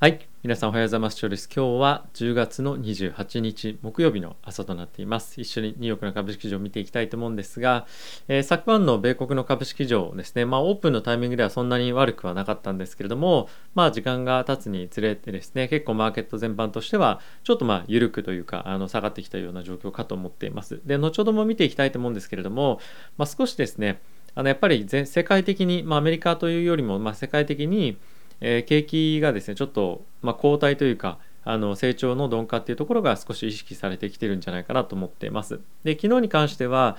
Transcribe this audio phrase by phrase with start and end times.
[0.00, 0.28] はい。
[0.44, 1.16] 皆さんおはようございます。
[1.16, 1.50] チョです。
[1.52, 5.40] 今日は10月の28日木曜日の朝となっています。
[5.40, 7.84] 一緒にニューヨークの株式市場を見ていきたいと思うんですが、
[8.28, 20.80] えー、昨晩の米国の株式市場ですね、まあオープンのタイミングではそんなに悪くはなかったんですけれども、まあ時間が経つにつれてですね、結構マーケット全般としてはちょっとまあ緩くというか、あの下がってきたような状況かと思っています。
[20.84, 22.78] で、後ほども見ていきたいと思うんですけれども、
[23.16, 24.00] まあ少しですね、
[24.36, 27.96] あのやっぱり全世界的に、まあアメリカというよりも、まあ世界的に
[28.40, 35.60] えー、景気がですねちょっと、まあ、後退というかあの成長の鈍化っていうところが少し意識されてきてるんじゃないかなと思っています。
[35.84, 36.96] で昨日に関しては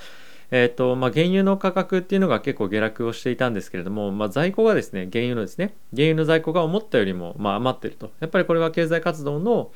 [0.51, 9.71] えーとまあ、原油の価格っていうのが結構下落をしていたんですけれども、まあ、在庫がですね原油のですね原油の在庫が思ったよりもまあ余ってるとやっぱりこれは経済活動の、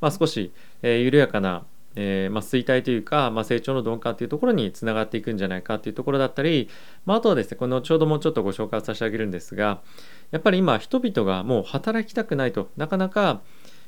[0.00, 1.64] まあ、少し、えー、緩やかな
[1.94, 6.68] えー、まあ、衰退というか、まあ、成長の鈍化というところにつながっていくんじゃないかというところだったり、
[7.04, 9.82] まあ、あとはですねこの後ほどもうちょっとご紹介させてあげるんですが
[10.30, 13.42] やっぱり今人々がもう働きたくないとなかなか、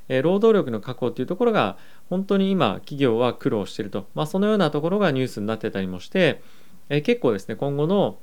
[0.08, 1.78] えー、労働力の確保というところが
[2.10, 6.42] 本当に今企業は苦労していると、まあ、そのようなところがニュースになってたりもして、
[6.90, 8.18] えー、結構ですね今後の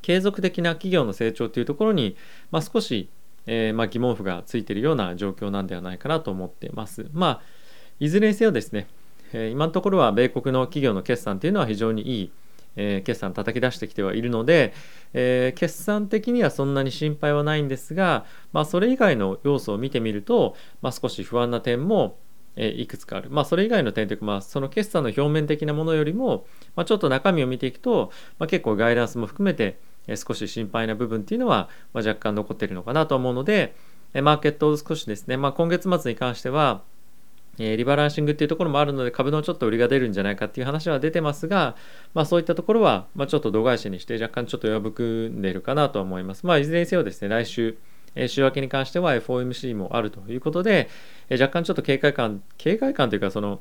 [0.00, 2.16] 継続的な企業の成長というところに、
[2.50, 3.08] まあ、少し、
[3.46, 7.06] えーまあ、疑問符がついているような状況なんではないかなと思っています。
[7.12, 7.62] まあ
[8.00, 8.88] いずれにせよですね
[9.32, 12.32] え今のところは米国の企業の決算というのは非常にいい、
[12.76, 14.72] え、決算叩き出してきてはいるので、
[15.14, 22.18] え、決算的にはそんなに心配はないんですが、まあ、それ以外の要素を見てみると、まあ、少し不安な点も
[22.56, 23.30] えいくつかある。
[23.30, 26.44] まあ、それ以外の点というか、まあ、その決算の表面的なものよりも、
[26.76, 33.74] まあ、ちょっと中身を見ていくと、まあ、結構ガイダンスも含めて、え少し心配な部分っていうのは、ま、若干残っているのかなと思うので、
[34.14, 36.82] えマーケットを少しですね、まあ、今月末に関しては、
[37.58, 41.76] えリバランシングっていうところもあるので株のちょっと売りが出るんじゃないかっていう話は出てますが、
[42.14, 46.46] まあ、そういったところは、ま、ちょっと度外視にして若干ちょっと弱含んでるかなとは思います。
[46.46, 47.76] まあ、いずれにせよですね来週
[48.14, 50.88] え週明けに関しては FOMC もあるということで、
[51.28, 53.60] え若干ちょっと警戒感警戒感というかその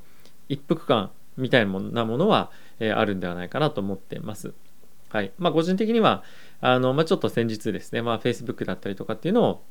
[0.49, 1.71] 一服感みたいな
[2.05, 4.53] ものは、えあるんではないかなと思ってます。
[5.09, 6.23] はいまあ、個人的には
[6.61, 9.63] あの、まあ、ちょっと先日ですね、まあ、Facebook だったりとかっていうのを、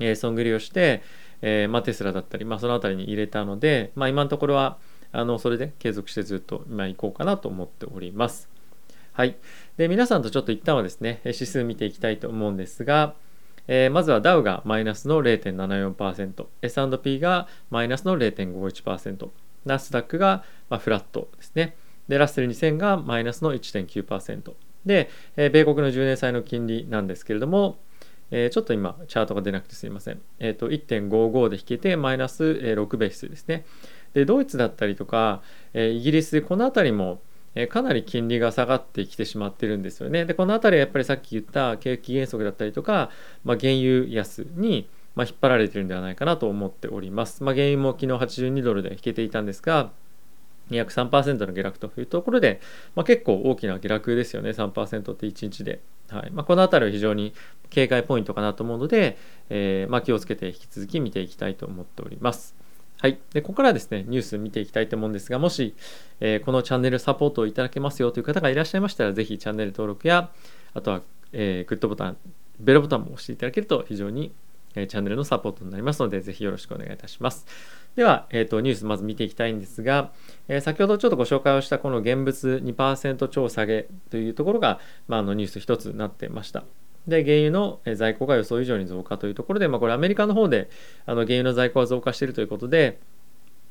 [0.00, 1.02] えー、損切りをして、
[1.42, 4.78] えー、まあ、テスラだったり、まあ、その辺りに入れたので、まあ、今のところは
[5.12, 8.48] あのそれで継続してずっと今行こうかなと思っております。
[9.12, 9.36] はい。
[9.76, 13.14] で、皆さんとちょっと一旦はですね、指数見ていきたいと思うんですが、
[13.68, 19.28] えー、まずはダウがマイナスの0.74%、S&P がマイナスの0.51%、
[19.64, 21.76] ナスダックがまフラットですね。
[22.08, 24.52] で、ラッセル2000がマイナスの1.9%。
[24.84, 27.78] で、えー、米国の10年債の金利なんですけれども、
[28.30, 30.20] えー、ちょっと今チャートが出なくてすいません。
[30.38, 33.64] えっ、ー、と1.55で引けてマイナス6ベースですね。
[34.14, 35.42] でドイツだったりとか、
[35.72, 37.20] えー、イギリスこの辺りも
[37.54, 40.24] えかなり金利が下がってきてしまってるんですよね。
[40.24, 43.10] でこの辺りはやっぱりさっき言った景気減速だったりとか、
[43.44, 47.44] まあ、原油安に、まあ、引っ張られてるんではないかなと思っております。
[47.44, 49.90] まあ、原油も昨日82ドルで引けていたんですが
[50.70, 52.60] 約3%の下落というところで、
[52.96, 55.80] まあ、結構大きな下落ですよね3%って1日で。
[56.08, 57.32] はいまあ、この辺りは非常に
[57.70, 59.18] 警戒ポイントかなと思うので、
[59.50, 62.54] えー、まあ、気をつけて引き続き見ていきたいと思っております。
[62.98, 65.74] はい、でここからですねニュース見ていきたいと思うんですがもし、
[66.20, 70.30] えー、このチャンネルサポートをいただけますよという方がいらっしゃいましたらぜひチャンネル登録や
[70.72, 72.16] あとは、えー、グッドボタン
[72.60, 74.32] ベルボタンも押していただけると非常に、
[74.74, 77.46] えチャンネルのサポートになりますのでぜひよろしくお願いいたします。
[77.96, 80.10] では、えーと、ニュースまず見ていきたいんですが、
[80.48, 86.64] えー、先ほどちょっとご紹介をしたこの現物2%超下げというところが、まあ、あのニュース一つになってました。
[87.06, 90.70] で、原油の在庫が予想以上に増加というところで、まあ、これアメリカの方で
[91.06, 92.98] あの原油の在庫が増加しているということで、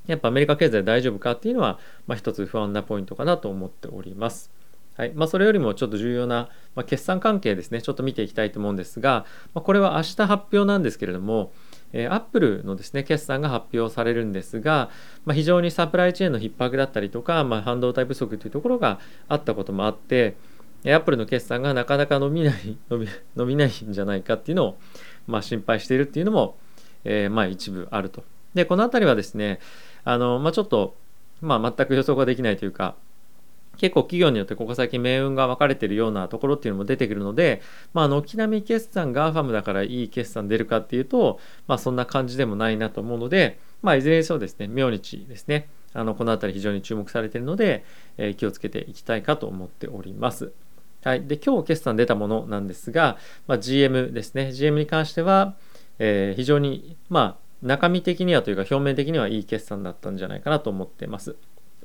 [0.08, 4.52] やっぱアメリカ経済大丈夫かっていうのは、まあ、一つ不安なポイントかなと思っております。
[4.96, 11.52] はいまあ、それよりもちょっと重要な、まあ、決算関係ですね、ちょっと見ていきたいと思うんですが、まあ、これは明日発表なんですけれども、
[11.94, 14.90] えアップルのですね決算が発表されるんですが、
[15.26, 19.00] まあ、非常にサプライチェーンの逼迫だったりとか、まあ、半導体不足というところが
[19.30, 20.36] あったこともあって
[20.86, 24.78] アップルの決算がなかなか伸びない伸び 伸びないんじゃないかっていうのを、
[25.28, 26.58] まあ、心配しているっていうのも、
[27.06, 28.24] えー、まあ一部あると。
[28.54, 29.60] でこの辺りはですね
[30.04, 30.96] あの、まあ、ちょっと、
[31.42, 32.96] まあ、全く予想ができないというか
[33.78, 37.62] 結構企業によってここ最近命運が分かれているようなところっていうのも出てくるので、
[37.94, 47.84] まあ、軒並み決算がファムだからいい決算出るかっていうと、まあ、そんな感じでもないなと思うので、まあ、いずれにせよですね、明日ですね、あのこの辺り非常に注目されているので、
[48.18, 50.52] えー、気をつけていきたいかと思っております。
[51.04, 53.18] はい、で今日決算出たものなんですが、
[53.48, 55.56] まあ、GM ですね、GM に関しては、
[56.00, 61.36] えー、非常に、まあ、中身的にはというか表面的にはいい決算だったんじゃないかなと思ってます。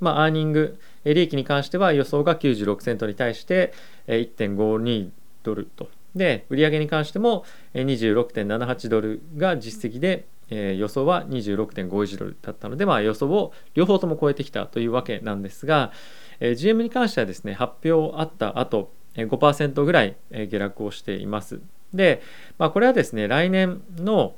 [0.01, 3.73] まあ、アーニング、利益に関しては予想が96セントに対して
[4.07, 5.11] 1.52
[5.43, 5.89] ドルと。
[6.15, 15.93] で売上に関しても26.78ドルが実績で、えー、予想は26.51ドルだったので、まあ、予想を両方とも超えてきたというわけなんですが、
[16.41, 21.61] えー、GM に関してはですね発表あった後5%ぐらい下落をしています。
[21.93, 22.23] で、
[22.59, 24.35] まあ、これはですね来年の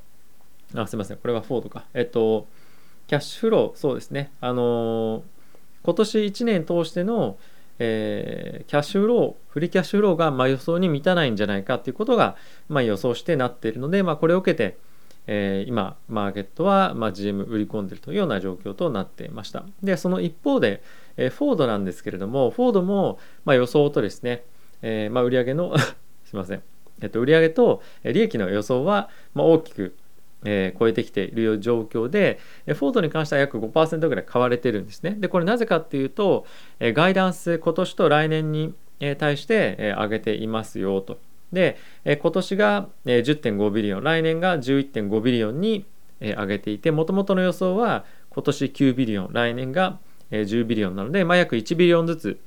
[0.74, 2.46] あすいませんこれはフォードかえっと
[3.08, 5.22] キャッシュフローそうですねあのー、
[5.82, 7.38] 今年1年通しての
[7.82, 12.36] えー、キャッシュフロー、フリーキャッシュフローがま予想に満たないんじゃないかということが
[12.68, 14.76] ま予想してなっているので、まあ、これを受けて、
[15.26, 19.64] えー、今、マーケットはま GM 売り込んでいるというような状況となっていました。
[19.82, 20.82] で、その一方で、
[21.16, 24.44] えー、フォードなんですけれども、フォードもま予想とですね、
[24.82, 25.74] えー、ま売上の
[26.24, 26.62] すいません、
[27.00, 29.94] えっと、売上と利益の予想はま大きく
[30.44, 35.16] えー、超えてきている状況で、フォードに関しては約5%ぐらい買われてるんですね。
[35.18, 36.46] で、これなぜかっていうと、
[36.78, 38.74] えガイダンス今年と来年に
[39.18, 41.18] 対して、え上げていますよと。
[41.52, 45.84] で、え今年が10.5 billion、来年が11.5 billion に
[46.20, 49.98] え上げていて、もともとの予想は今年9 billion、来年が
[50.30, 52.40] 10 billion なので、まあ、約1 billion ずつ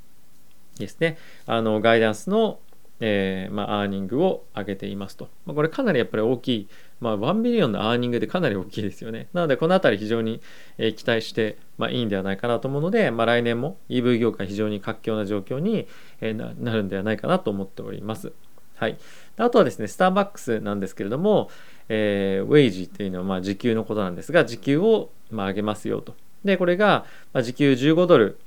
[0.79, 2.59] ですね、あのガイダンスの
[3.05, 5.27] えー、まあ、 earning を上げていますと。
[5.45, 6.67] まあ、これかなりやっぱり大きい、
[7.01, 9.27] まあ、1ビリオンのアーニングでかなり大きいですよね。
[9.33, 10.39] なので、この辺り非常に、
[10.77, 15.85] えー、期待して、まあ、いいんではないかなと思うので、まあ、来年も EV 業界非常に活況な状況に、
[16.21, 18.31] えー、なるんではないかなと思っております。
[18.77, 18.97] はい。
[19.35, 21.49] あとはですね、スターバックスなんですけれども、
[21.89, 26.15] えー、ウェイジーっていうのはまあ時給のことなんですが、時給をまあ上げますよと。
[26.45, 28.37] で、これがまあ時給15ドル、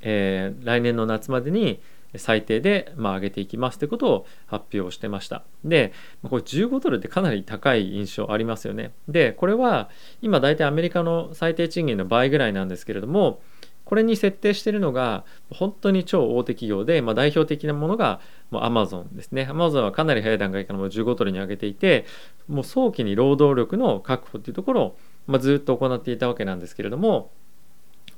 [0.00, 1.80] えー、来年の夏までに、
[2.16, 5.44] 最低でまあ上げていきますということを発表してました。
[5.64, 8.92] で、これ15ドルってかなり高い印象ありますよね。
[9.08, 9.90] で、これは
[10.22, 13.40] 今大体アメリカの最低賃金の倍ぐらいなんですけれども、
[13.84, 18.20] これに設定しているのが本当に超大手企業で、まあ、代表的なものが
[18.50, 19.48] もう Amazon ですね。
[19.50, 22.04] Amazon はかなり早い段階からもう15ドルに上げていて、
[22.48, 27.30] もう早期に労働力の確保っていうところを、まあ、ずっと行っていたわけなんですけれども、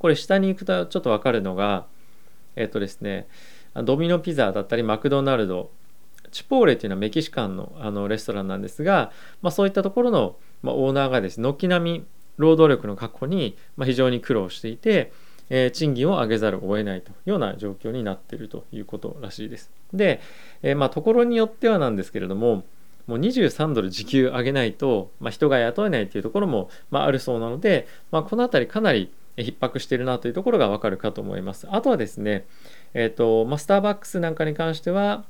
[0.00, 1.86] これ下に行くとちょっとわかるのが、
[2.56, 3.28] えっとですね、
[3.74, 5.70] ドミノピザだったりマクドナルド
[6.30, 9.12] チポーレっていうのはメキシカンのあのレストランなんですが、
[9.42, 12.06] まあ、そういったところの、まあ、オーナーがですね軒並み
[12.36, 15.12] 労働力の確保に、まあ、非常に苦労していて、
[15.50, 19.70] えー、賃金を上げざるを得ないというような状況になっているということらしいです。
[19.92, 20.20] で、
[20.62, 22.64] えー、まあところによってはなんですけれども
[23.06, 31.66] もう23ドル時給上げないと、まあ、人が雇えないというところも、まあ、るそうなので、ま、この辺りかなり逼迫しているなというところがわかるかと思います。
[31.70, 32.46] あとはですね、
[32.94, 35.24] えっ、ー、と、まあ、スターバックスなんかに関しては、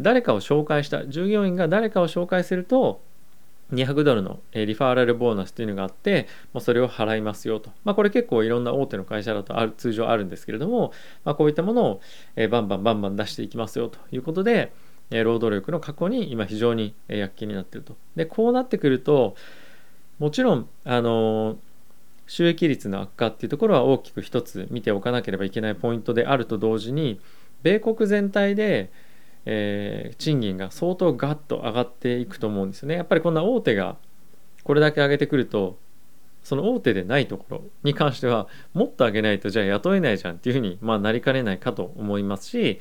[0.00, 3.00] 誰かを紹介した、従業員が誰かを紹介すると、
[3.72, 7.70] 200ドルのリファーラルボーナスというのがあって、まあ、それを払いますよと。
[7.84, 10.92] まあ、これ結構いろんな大手の会社だとある通常あるんですけれども、
[11.24, 12.00] まあ、こういったものを
[12.50, 14.72] バンバンバンバン出していきますよということで、
[15.10, 17.96] 労働力の確保に今非常に躍起になっていると。
[18.16, 19.34] で、こうなってくると、
[20.18, 21.58] もちろん、あの
[22.28, 27.20] 収益率の悪化っていうところは大きく一つ見ておかなければいけないポイントであると同時に
[27.62, 28.92] 米国全体で、
[29.46, 32.96] えー、賃金が相当ガッと上がっていくと思うんですよね。
[32.96, 33.96] やっぱりこんな大手が
[34.62, 35.78] これだけ上げてくると
[36.44, 42.78] その大手でないところに関してはもっと上げないとじゃあ雇えないじゃんっていうふうに、まあ、なりかねないかと思いますし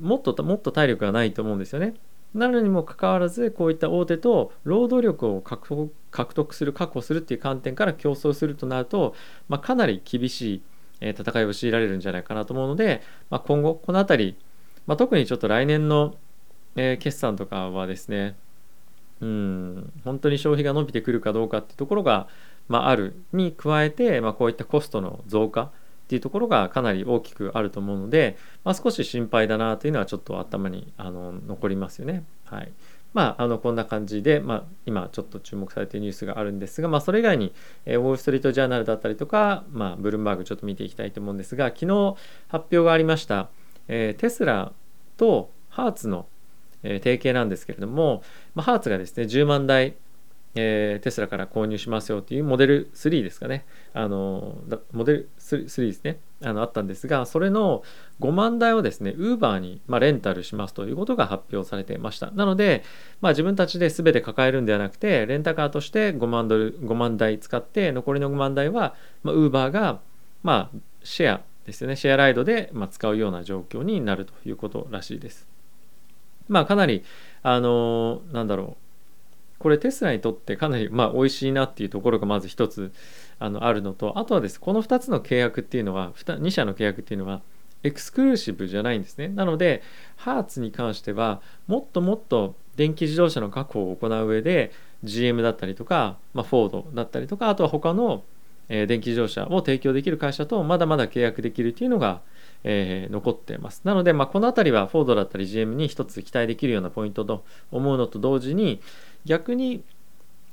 [0.00, 1.94] もっともっと体力がないと思うんですよね。
[2.34, 9.14] なのにもかかわらずこういった大手と労働力を獲得する確保するっていう観点から競争するとなると、
[9.48, 10.62] まあ、かなり厳し
[11.00, 14.36] い戦いを強いられるんじゃないかなと思うので、まあ、今後この辺り、
[14.86, 16.14] まあ、特にちょっと来年の、
[16.74, 18.34] え決算とかはですね
[19.20, 22.28] うん本当に消費が伸びてくるかどうかっていうところが、
[22.68, 25.70] まあ、るに加えて、ま、こういったコストの増加
[26.12, 32.24] っていうところがかなり大きくあると思うので、まあ、少し心配だなというのはちょっと頭にあの残りますよね。
[32.44, 32.72] はい。
[33.14, 37.54] まあ、あのこんな感じで、まあ、今ちょっと注目されているニュースがあるんですが、まあ、それ以外に、
[37.86, 42.16] えー、ウォール・ストリート・ジャーナルだったりとか、まあ、ブルームバーグちょっと見ていきたいと思うんですが昨日
[42.48, 43.48] 発表がありました、
[43.88, 44.72] えー、テスラ
[45.16, 46.26] とハーツの、
[46.82, 48.22] えー、提携なんですけれども、
[48.54, 49.94] まあ、ハーツがですね10万台
[50.54, 53.64] えー、テスラから購入しますよというモデル3ですかね。
[53.94, 54.58] あの、
[54.92, 56.18] モデル 3, ですね。
[56.42, 57.82] あの、あったんですが、それの
[58.20, 62.30] 5万台をですね、ウーバーに、まあ、レンタルしますということが発表されていました。
[62.32, 62.82] なので、
[63.20, 70.00] まあ、自分たちで全て抱えるんではなくて、レンタカーとして5万ドル、5万台使って、残りの5万台は、まあ、ウーバーが、
[70.42, 75.46] まあ、シェアですよね、シェアライドで、ま、使うような状況になるということらしいです。
[76.48, 77.04] まあ、かなり、
[77.42, 78.81] あの、なんだろう、
[79.62, 82.92] これテスラにとってかなりまあ美味しいなっていうところがまず一つ
[83.38, 87.42] あのあるのとあとはですこの2つの契約っていうのは 2, 2社の契約っていうのは
[87.84, 89.28] エクスクルーシブじゃないんですね。
[89.28, 89.82] なので
[90.16, 94.72] ハーツに関してはもっともっと電気自動車の確保を行う上で
[95.04, 98.24] GM だったりとか、まあ、フォードだったりとかあとは他の、
[98.68, 102.20] え、電気自動車を提供できる会社とまだまだ契約できるというのが、
[102.64, 103.82] えー、残ってます。
[103.84, 108.80] なので、まあ、この辺りはフォードだったり GM に一つ期待できるようなポイントと思うのと同時に
[109.24, 109.84] 逆に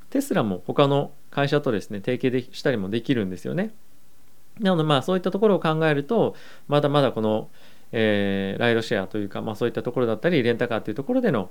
[0.09, 3.73] テスラも他の会社とですね提携でしたりもできるんですよね。
[4.59, 6.35] なのでまあそういったところを考えると
[6.67, 7.49] まだまだこの、
[7.91, 11.49] えー、ライドシェアというか、まあ、そういったところだったりレンタカーというところでの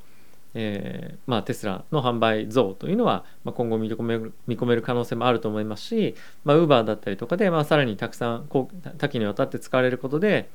[0.54, 10.48] えーまあ、テスラの販売増というのは、まあ、今後見込める見込める可能性もあると思いますし、ウーバーだったりとかで、まあ、さらにたくさんこう多岐にわたって使われることで、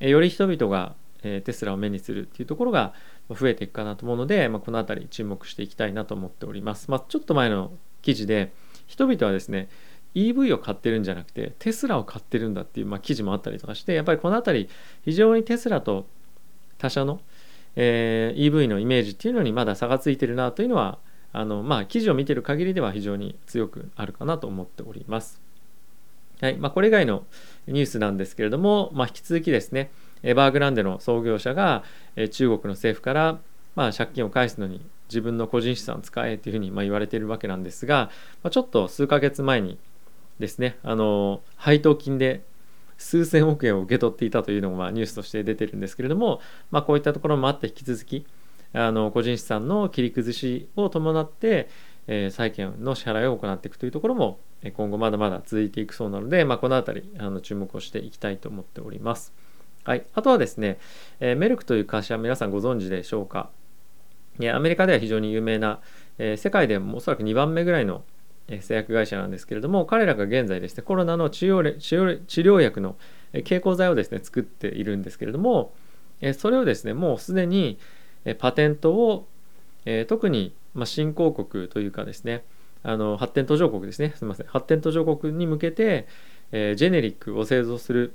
[0.00, 2.92] え、より人々が、え、テスラを目にするっていうところが
[3.34, 6.90] 増えていくかなと思うので、まあ、この辺り注目していきたいなと思っております。
[6.90, 8.52] まあ、ちょっと前の記事で
[8.86, 9.68] 人々はですね
[10.14, 14.70] EV を買ってるんじゃなくてテスラを買ってるんだっていう、まあ、記事もあったりとかしてやっぱりこの辺り
[15.04, 16.06] 非常にテスラと
[16.78, 17.20] 他社の
[17.80, 20.98] えー、EV のイメージっていうのにまだ差がついてるなというのは
[21.32, 25.40] あのまあ記事を見てる限りでは非常に強くあるかなと思っております。
[26.40, 27.24] はいまあ、これ以外の
[27.66, 29.90] ニュースなんですけれども、まあ、引き続きですね
[30.22, 31.84] エバーグランデの創業者が
[32.30, 33.38] 中国の政府から、
[33.74, 38.10] まあ、借金を返すのに自分の個人資産を使えというふうにま言われているわけなんですが、
[38.42, 39.78] ま、ちょっと数ヶ月前に
[40.38, 42.42] ですねあの配当金で
[42.98, 48.26] 数千億円を受け取っていたというのがニュースとして出てるんですけれども、まあ、こういったところもあって引き続き
[48.72, 51.68] あの個人資産の切り崩しを伴って、
[52.06, 54.40] えー、債権の支払いを行っていくというところも
[54.76, 59.32] 今後まだまだ続いていくそうなので、まあ、この辺りあの注目をしていきたいと思っております。
[59.88, 60.78] はい、あとはですね、
[61.18, 63.48] えー、メルクという会社は皆さんご存知でしょうか？
[64.52, 65.80] アメリカでは非常に有名な、
[66.18, 68.04] えー、世界でもおそらく2番目ぐらいの
[68.60, 72.96] 製薬会社なんですけれども彼らが現在ですねコロナの治療治療治療薬の
[73.44, 75.72] 経口剤をですね作っているんですけれども
[76.36, 77.78] それをですねもうすでに
[78.40, 79.26] パテントを
[80.06, 80.52] 特に
[80.84, 82.44] 新興国というかですね
[82.82, 84.12] あの発展途上国ですね。
[84.16, 84.46] すみません。
[84.48, 86.06] 発展途上国に向けて
[86.52, 88.12] ジェネリックを製造する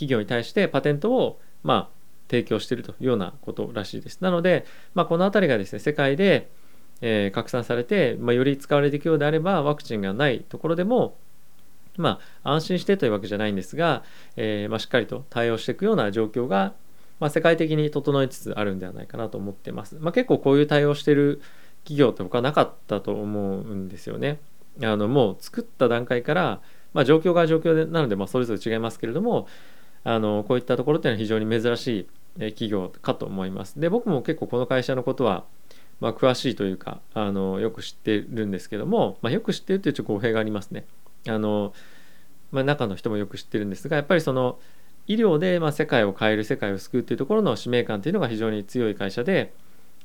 [0.00, 1.88] 企業に対してパテントをまあ
[2.28, 4.20] 提供しているというようなことらしいです。
[4.20, 4.64] なので、
[4.94, 6.50] まあ、この辺りがですね世界で
[7.02, 11.16] えー、拡散されて、まあ、より使われていくようであればワクチンがないところでも
[11.96, 14.04] まあ、安心してというわけじゃないんですが、
[14.36, 16.72] えー、まあ、しっかりと対応していくような状況が、
[17.18, 19.96] まあ、世界的に整いつつあるんではないかなと思ってます。
[20.00, 21.42] ま、結構こういう対応してる
[21.84, 24.38] 企業って他なかったと思うんですよね。
[24.82, 26.60] あのもう作った段階から、
[26.94, 29.46] ま、状況が状況でなので、ま、それぞれ違いますけれども
[30.04, 33.78] あのこういったところっていうのは非常に珍しい企業かと思います。
[33.80, 35.44] で僕も結構この会社のことは
[36.00, 40.86] まあ、詳しいというかあのよく知ってるんですけども、まあ、よく知ってるというちょっと語弊がありますね。
[41.28, 41.72] あの
[42.50, 44.58] まあ、中の人もよく知ってるんですがやっぱりその
[45.06, 49.52] 医療でま世界を変える世界を救うというところの使命感というのが非常に強い会社で、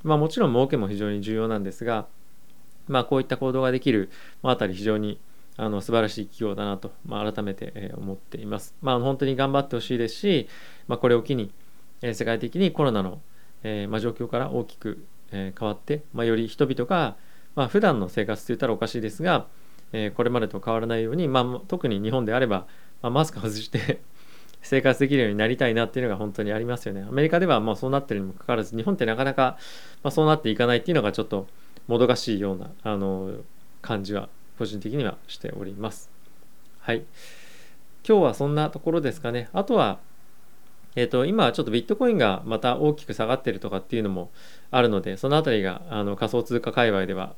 [0.03, 2.07] まあ、もちろん儲けも非常に重要なんですが、
[2.87, 4.09] まあ、こういった行動ができる
[4.43, 5.19] あたり非常に
[5.57, 8.75] あの素晴らしい企業だなと、まあ、改めて思っています。
[8.81, 10.47] まあ、本当に頑張ってほしいですし、
[10.87, 11.51] まあ、これを機に
[12.01, 13.21] 世界的にコロナの、
[13.63, 17.15] えま、状況から大きくえ変わって、まあ、より人々が、
[17.55, 19.47] まあ、普段の生活といったらおかしいですが、
[19.91, 22.67] えこれまでと変わらないように、まあ、特に日本であれば、
[23.01, 24.01] まあ、マスク外して
[24.61, 27.05] 生活できるようになりたいなっていうのが本当にありますよね。
[27.07, 29.57] アメリカではまあそうなってるにもかかわらず日本ってなかなか
[30.03, 31.47] まそうなっていかないっていうのがちょっと
[31.87, 33.31] もどかしいようなあの
[33.81, 36.09] 感じは個人的にはしております。
[36.79, 37.03] はい。
[38.07, 39.49] 今日はそんなところですかね。
[39.53, 39.99] あとは
[40.95, 44.31] えーと、今ちょっとビットコインがまた大きく下がってるとかっていうのも
[44.71, 47.35] あるのでその辺りがあの仮想通貨界隈では、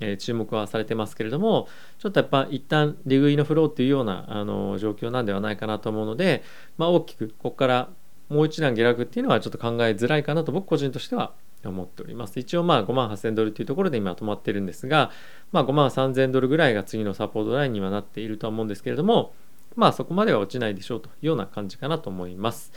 [0.00, 6.42] え、注目はされてますけれどもちょっとやっぱ一旦利食いのフローっていうようなあの状況なんではないかなと思うので、
[6.76, 7.88] まあ、大きくここから
[8.28, 11.32] もう一段下落っていうのはちょっと考えづらいかなと僕個人としては
[11.66, 12.38] 思っております。
[12.38, 15.10] 一応まあ5万8000ドルというところで今止まってるんですが、
[15.50, 19.32] まあ、5万3000ドルぐらいが次のサポートラインにはなっているとは思うんですけれども、
[19.74, 22.72] まあそこまでは落ちないでしょうというような感じかなと思います。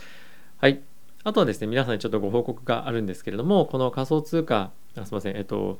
[0.58, 0.80] はい。
[1.24, 5.78] あとはですね、皆さんにちょっとご報告があるんですけれども、この仮想通貨、あすみません、えっと、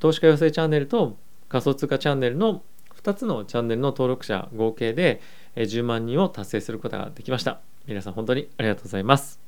[0.00, 1.16] 投資家養成チャンネルと
[1.48, 2.62] 仮想通貨チャンネルの
[3.02, 5.20] 2つのチャンネルの登録者合計で
[5.56, 7.60] 10万人を達成することができました。
[7.86, 9.43] 皆さん本当にありがとうございます。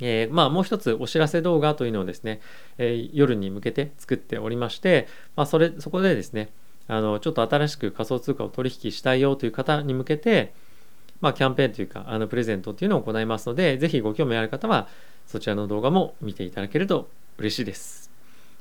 [0.00, 2.40] えー、まあ、もう一つお知らせ動画というのをですね、
[2.78, 6.50] えー、夜に向けて作っておりまして、まあ、それそこでですね
[6.88, 10.52] あのちょっと新しく仮想通貨を取引したいよという方に向けて、
[11.20, 14.88] まあ、キャンペーンというか、あのプレゼントっていうのを行いますので、ぜひご興味ある方は、
[15.26, 18.10] そちらの動画も見ていただけると嬉しいです。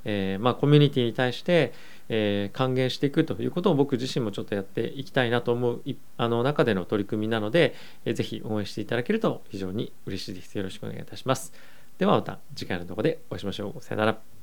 [0.05, 1.73] えー、まあ、コミュニティに対して、
[2.09, 5.81] えー、還元していくということを僕自身もちょっとやっていきたいなと思う
[6.17, 10.57] あの中での取り組みなので、えー、ぜひ応援していただけると非常に嬉しいです。
[10.57, 11.53] よろしくお願いいたします。
[11.97, 13.81] ではまた次回の動画でお会いしましょう。
[13.81, 14.34] さよなら。